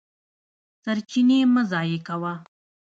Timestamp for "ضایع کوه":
1.71-2.33